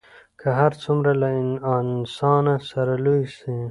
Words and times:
که 0.39 0.47
هر 0.59 0.71
څومره 0.83 1.11
له 1.21 1.29
انسانه 1.81 2.55
سره 2.69 2.93
لوی 3.05 3.23
سي 3.37 3.53